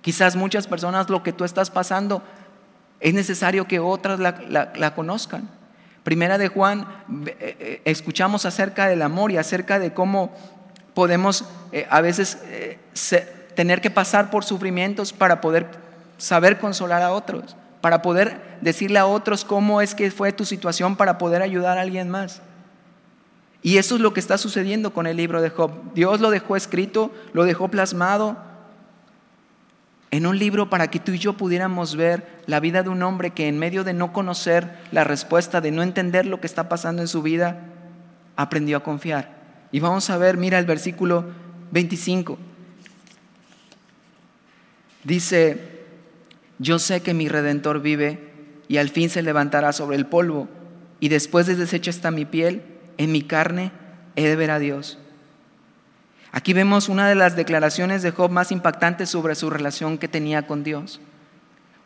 [0.00, 2.22] Quizás muchas personas lo que tú estás pasando
[3.00, 5.48] es necesario que otras la, conozcan.
[6.02, 6.86] Primera de Juan,
[7.26, 10.32] eh, eh, escuchamos acerca del amor y acerca de cómo
[10.94, 12.38] podemos eh, a veces
[13.54, 15.66] tener que pasar por sufrimientos para poder
[16.16, 20.96] saber consolar a otros, para poder decirle a otros cómo es que fue tu situación
[20.96, 22.40] para poder ayudar a alguien más.
[23.62, 25.72] Y eso es lo que está sucediendo con el libro de Job.
[25.94, 28.36] Dios lo dejó escrito, lo dejó plasmado
[30.10, 33.30] en un libro para que tú y yo pudiéramos ver la vida de un hombre
[33.30, 37.02] que en medio de no conocer la respuesta, de no entender lo que está pasando
[37.02, 37.66] en su vida,
[38.36, 39.36] aprendió a confiar.
[39.70, 41.26] Y vamos a ver, mira el versículo
[41.72, 42.38] 25.
[45.04, 45.82] Dice,
[46.58, 48.30] yo sé que mi redentor vive
[48.66, 50.48] y al fin se levantará sobre el polvo
[51.00, 52.62] y después de deshecha está mi piel
[52.98, 53.72] en mi carne
[54.16, 54.98] he de ver a Dios.
[56.30, 60.46] Aquí vemos una de las declaraciones de Job más impactantes sobre su relación que tenía
[60.46, 61.00] con Dios.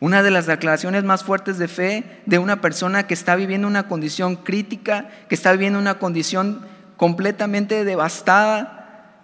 [0.01, 3.87] Una de las declaraciones más fuertes de fe de una persona que está viviendo una
[3.87, 6.65] condición crítica, que está viviendo una condición
[6.97, 9.21] completamente devastada,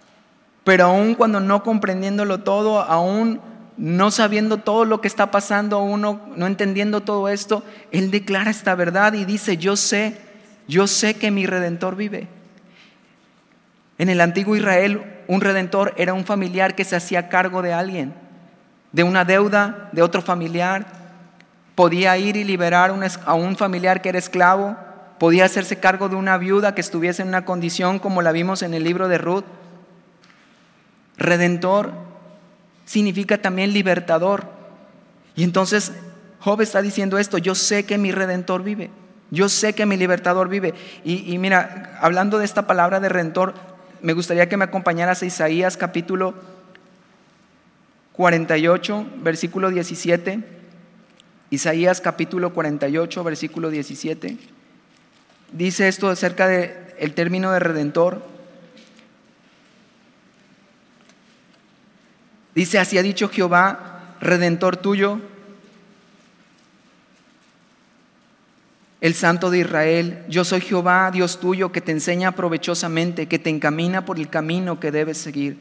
[0.64, 3.40] pero aún cuando no comprendiéndolo todo, aún
[3.76, 8.74] no sabiendo todo lo que está pasando, uno no entendiendo todo esto, él declara esta
[8.74, 10.29] verdad y dice, yo sé
[10.70, 12.28] yo sé que mi redentor vive.
[13.98, 18.14] En el antiguo Israel, un redentor era un familiar que se hacía cargo de alguien,
[18.92, 20.86] de una deuda, de otro familiar.
[21.74, 24.76] podía ir y liberar a un familiar que era esclavo,
[25.18, 28.74] podía hacerse cargo de una viuda que estuviese en una condición como la vimos en
[28.74, 29.44] el libro de Ruth.
[31.16, 31.92] Redentor
[32.84, 34.44] significa también libertador.
[35.34, 35.92] Y entonces
[36.38, 38.90] Job está diciendo esto, yo sé que mi redentor vive,
[39.30, 40.74] yo sé que mi libertador vive.
[41.04, 43.54] Y, mira, hablando de esta palabra de redentor,
[44.02, 46.34] me gustaría que me acompañaras a Isaías capítulo
[48.12, 50.40] 48, versículo 17.
[51.50, 54.36] Isaías capítulo 48, versículo 17.
[55.52, 58.22] Dice esto acerca del el término de redentor.
[62.54, 65.20] Dice, así ha dicho Jehová, redentor tuyo,
[69.00, 73.48] el Santo de Israel, yo soy Jehová, Dios tuyo, que te enseña provechosamente, que te
[73.48, 75.58] encamina por el camino que debes seguir.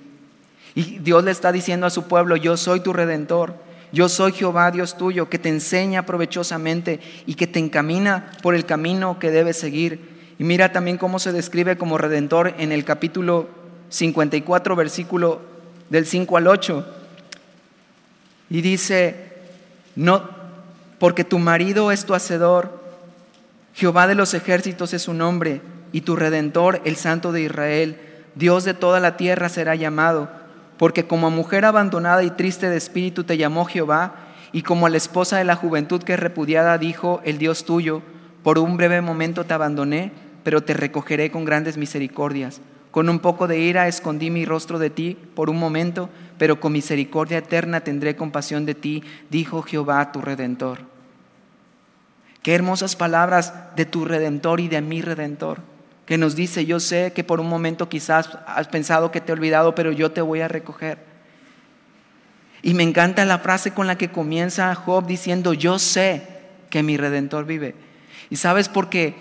[0.76, 3.56] Y Dios le está diciendo a su pueblo, yo soy tu redentor,
[3.92, 8.66] yo soy Jehová, Dios tuyo, que te enseña provechosamente y que te encamina por el
[8.66, 10.18] camino que debes seguir.
[10.38, 13.48] Y mira también cómo se describe como redentor en el capítulo
[13.90, 15.42] 54, versículo
[15.90, 16.96] del 5 al 8.
[18.50, 19.34] Y dice,
[19.96, 20.30] no,
[21.00, 22.79] porque tu marido es tu hacedor,
[23.74, 27.98] Jehová de los ejércitos es su nombre, y tu redentor, el Santo de Israel,
[28.36, 30.30] Dios de toda la tierra será llamado,
[30.78, 34.16] porque como mujer abandonada y triste de espíritu te llamó Jehová,
[34.52, 38.02] y como la esposa de la juventud que repudiada dijo el Dios tuyo,
[38.44, 40.12] por un breve momento te abandoné,
[40.44, 42.62] pero te recogeré con grandes misericordias.
[42.92, 46.72] Con un poco de ira escondí mi rostro de ti por un momento, pero con
[46.72, 50.89] misericordia eterna tendré compasión de ti, dijo Jehová tu redentor.
[52.42, 55.60] Qué hermosas palabras de tu redentor y de mi redentor,
[56.06, 59.34] que nos dice, yo sé que por un momento quizás has pensado que te he
[59.34, 60.98] olvidado, pero yo te voy a recoger.
[62.62, 66.24] Y me encanta la frase con la que comienza Job diciendo, yo sé
[66.70, 67.76] que mi redentor vive.
[68.30, 69.16] Y sabes por qué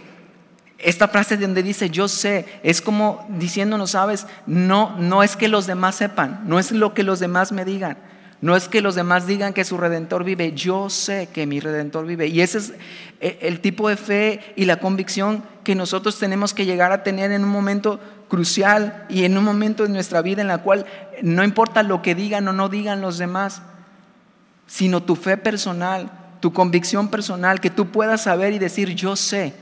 [0.78, 5.66] esta frase donde dice yo sé es como diciéndonos, sabes, no no es que los
[5.66, 7.98] demás sepan, no es lo que los demás me digan.
[8.40, 12.06] No es que los demás digan que su redentor vive, yo sé que mi redentor
[12.06, 12.28] vive.
[12.28, 12.72] Y ese es
[13.20, 17.32] eh, el tipo de fe y la convicción que nosotros tenemos que llegar a tener
[17.32, 17.98] en un momento
[18.28, 20.86] crucial y en un momento de nuestra vida en la cual
[21.22, 23.62] no importa lo que digan o no digan los demás,
[24.68, 29.52] sino tu fe personal, tu convicción personal, que tú puedas saber y decir, yo sé.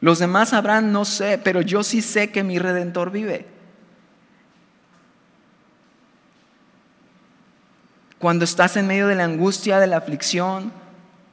[0.00, 3.53] Los demás sabrán, no sé, pero yo sí sé que mi redentor vive.
[8.24, 10.72] Cuando estás en medio de la angustia, de la aflicción,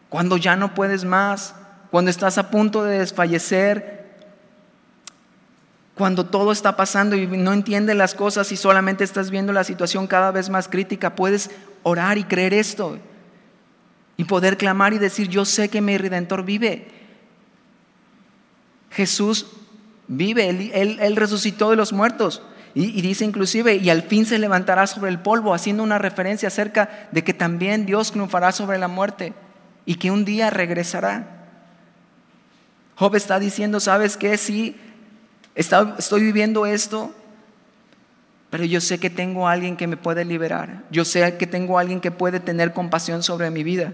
[0.10, 1.56] cuando ya no puedes más,
[1.90, 4.12] cuando estás a punto de desfallecer,
[5.96, 10.06] cuando todo está pasando y no entiendes las cosas y solamente estás viendo la situación
[10.06, 11.50] cada vez más crítica, puedes
[11.84, 12.98] orar y creer esto
[14.18, 16.90] y poder clamar y decir, yo sé que mi redentor vive.
[18.90, 19.48] Jesús
[20.10, 22.42] vive, él, él resucitó de los muertos.
[22.74, 27.08] Y, dice inclusive, y al fin se levantará sobre el polvo, haciendo una referencia acerca
[27.12, 29.34] de que también Dios triunfará sobre la muerte
[29.86, 31.48] y que un día regresará.
[32.96, 34.38] Job está diciendo, ¿sabes qué?
[34.38, 34.78] Sí,
[35.56, 37.14] estoy viviendo esto,
[38.50, 40.84] pero yo sé que tengo a alguien que me puede liberar.
[40.92, 43.94] Yo sé que tengo alguien que puede tener compasión sobre mi vida.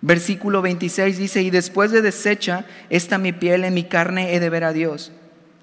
[0.00, 4.50] Versículo 26 dice, y después de deshecha esta mi piel, en mi carne he de
[4.50, 5.12] ver a Dios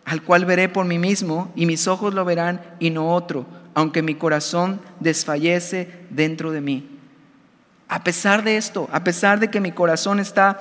[0.07, 4.01] al cual veré por mí mismo, y mis ojos lo verán y no otro, aunque
[4.01, 6.89] mi corazón desfallece dentro de mí.
[7.89, 10.59] A pesar de esto, a pesar de que mi corazón está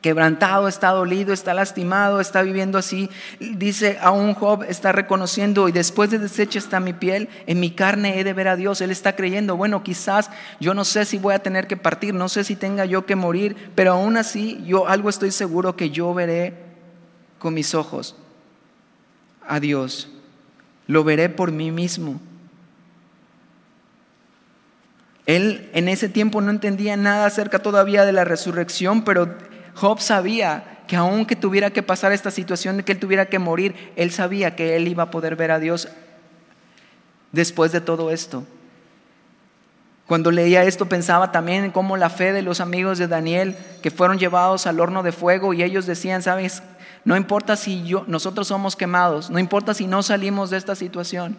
[0.00, 6.12] quebrantado, está dolido, está lastimado, está viviendo así, dice aún Job está reconociendo y después
[6.12, 8.80] de deshecha está mi piel, en mi carne he de ver a Dios.
[8.80, 10.30] Él está creyendo, bueno, quizás
[10.60, 13.16] yo no sé si voy a tener que partir, no sé si tenga yo que
[13.16, 16.54] morir, pero aún así yo algo estoy seguro que yo veré
[17.40, 18.14] con mis ojos
[19.46, 20.08] a Dios,
[20.86, 22.20] lo veré por mí mismo.
[25.26, 29.36] Él en ese tiempo no entendía nada acerca todavía de la resurrección, pero
[29.74, 33.92] Job sabía que aunque tuviera que pasar esta situación de que él tuviera que morir,
[33.94, 35.88] él sabía que él iba a poder ver a Dios
[37.30, 38.44] después de todo esto.
[40.08, 43.92] Cuando leía esto pensaba también en cómo la fe de los amigos de Daniel que
[43.92, 46.64] fueron llevados al horno de fuego y ellos decían, ¿sabes?
[47.04, 51.36] No importa si yo, nosotros somos quemados, no importa si no salimos de esta situación,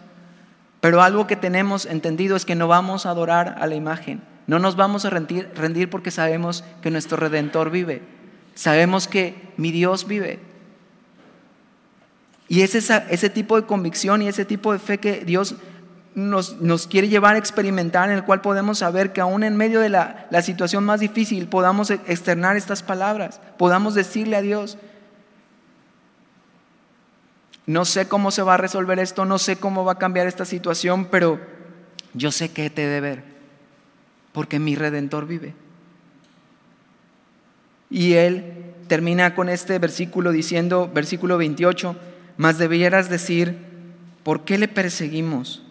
[0.80, 4.58] pero algo que tenemos entendido es que no vamos a adorar a la imagen, no
[4.58, 8.02] nos vamos a rendir, rendir porque sabemos que nuestro redentor vive,
[8.54, 10.40] sabemos que mi Dios vive.
[12.48, 15.54] Y es ese tipo de convicción y ese tipo de fe que Dios
[16.14, 19.80] nos, nos, quiere llevar a experimentar, en el cual podemos saber que aún en medio
[19.80, 24.76] de la, la situación más difícil podamos externar estas palabras, podamos decirle a Dios,
[27.66, 30.44] no sé cómo se va a resolver esto, no sé cómo va a cambiar esta
[30.44, 31.40] situación, pero
[32.14, 33.24] yo sé que te de ver,
[34.32, 35.54] porque mi redentor vive.
[37.88, 41.96] Y él termina con este versículo diciendo, versículo 28,
[42.36, 43.56] mas debieras decir,
[44.22, 45.62] ¿por qué le perseguimos?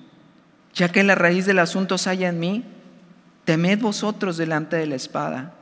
[0.74, 2.64] Ya que la raíz del asunto se halla en mí,
[3.44, 5.54] temed vosotros delante de la espada.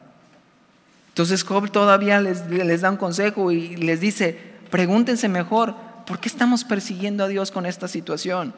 [1.09, 4.37] Entonces Job todavía les, les da un consejo y les dice,
[4.69, 5.75] pregúntense mejor,
[6.09, 8.55] ¿por qué estamos persiguiendo a Dios con esta situación?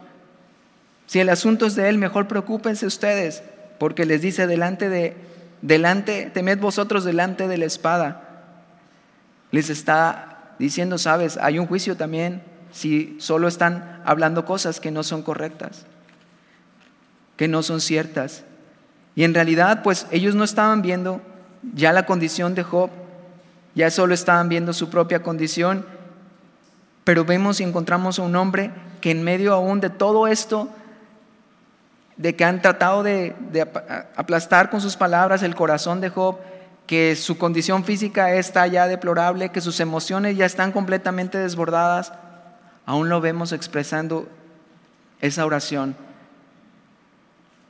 [1.06, 3.44] Si el asunto es de Él, mejor preocúpense ustedes,
[3.78, 5.18] porque les dice delante de,
[5.62, 8.46] delante, temed vosotros delante de la espada.
[9.52, 12.42] Les está diciendo, sabes, hay un juicio también
[12.72, 15.86] si solo están hablando cosas que no son correctas,
[17.36, 18.46] que no son ciertas.
[19.14, 21.22] Y en realidad, pues ellos no estaban viendo
[21.74, 22.92] ya la condición de Job,
[23.76, 26.00] ya solo estaban viendo su propia condición
[27.12, 30.70] pero vemos y encontramos a un hombre que en medio aún de todo esto,
[32.16, 33.36] de que han tratado de,
[34.16, 36.38] aplastar con sus palabras el corazón de Job,
[36.88, 42.14] que su condición física está ya deplorable, que sus emociones ya están completamente desbordadas,
[42.86, 44.30] aún lo vemos expresando
[45.20, 45.98] esa oración.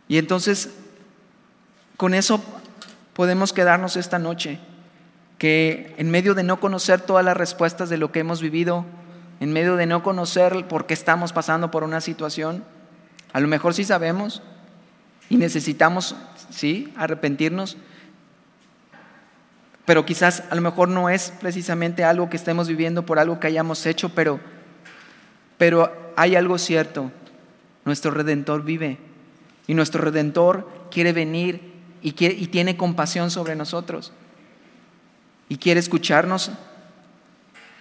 [0.08, 0.70] Y entonces,
[1.98, 2.44] con eso
[3.14, 4.60] podemos quedarnos esta noche,
[5.40, 8.86] que en medio de no conocer todas las respuestas de lo que hemos vivido,
[9.42, 12.64] en medio de no conocer por qué estamos pasando por una situación.
[13.34, 14.44] A lo mejor sí sabemos
[15.30, 16.16] y necesitamos,
[16.52, 17.76] sí, arrepentirnos,
[19.84, 23.48] pero quizás a lo mejor no es precisamente algo que estemos viviendo por algo que
[23.48, 24.40] hayamos hecho, pero,
[25.58, 27.12] pero hay algo cierto,
[27.84, 29.00] nuestro Redentor vive
[29.66, 31.74] y nuestro Redentor quiere venir
[32.04, 34.14] y, y tiene compasión sobre nosotros
[35.50, 36.52] y quiere escucharnos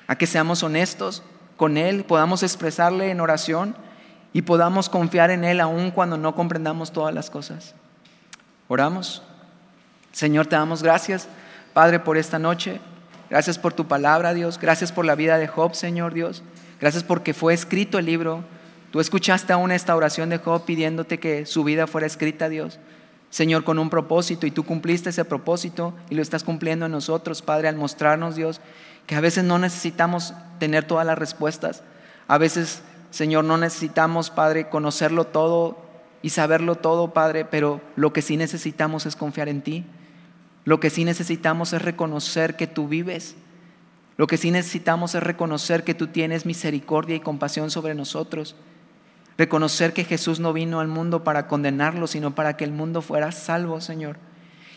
[0.06, 1.22] a que seamos honestos,
[1.60, 3.76] con Él, podamos expresarle en oración
[4.32, 7.74] y podamos confiar en Él aun cuando no comprendamos todas las cosas.
[8.66, 9.22] Oramos.
[10.10, 11.28] Señor, te damos gracias,
[11.74, 12.80] Padre, por esta noche.
[13.28, 14.58] Gracias por tu palabra, Dios.
[14.58, 16.42] Gracias por la vida de Job, Señor Dios.
[16.80, 18.42] Gracias porque fue escrito el libro.
[18.90, 22.78] Tú escuchaste aún esta oración de Job pidiéndote que su vida fuera escrita, Dios.
[23.28, 27.42] Señor, con un propósito y tú cumpliste ese propósito y lo estás cumpliendo en nosotros,
[27.42, 28.62] Padre, al mostrarnos, Dios,
[29.06, 31.82] que a veces no necesitamos tener todas las respuestas.
[32.28, 35.78] A veces, Señor, no necesitamos, Padre, conocerlo todo
[36.22, 39.84] y saberlo todo, Padre, pero lo que sí necesitamos es confiar en ti.
[40.64, 43.34] Lo que sí necesitamos es reconocer que tú vives.
[44.16, 48.54] Lo que sí necesitamos es reconocer que tú tienes misericordia y compasión sobre nosotros.
[49.38, 53.32] Reconocer que Jesús no vino al mundo para condenarlo, sino para que el mundo fuera
[53.32, 54.18] salvo, Señor.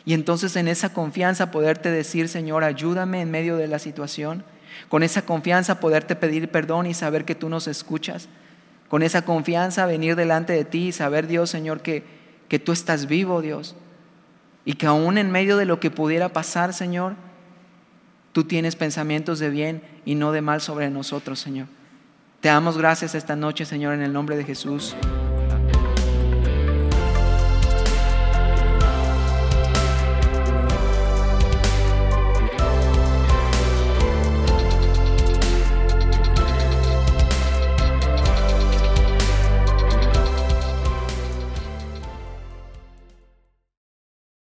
[0.05, 4.43] Y entonces en esa confianza poderte decir, Señor, ayúdame en medio de la situación.
[4.89, 8.27] Con esa confianza poderte pedir perdón y saber que tú nos escuchas.
[8.89, 12.03] Con esa confianza venir delante de ti y saber, Dios, Señor, que,
[12.47, 13.75] que tú estás vivo, Dios.
[14.65, 17.15] Y que aún en medio de lo que pudiera pasar, Señor,
[18.33, 21.67] tú tienes pensamientos de bien y no de mal sobre nosotros, Señor.
[22.41, 24.95] Te damos gracias esta noche, Señor, en el nombre de Jesús.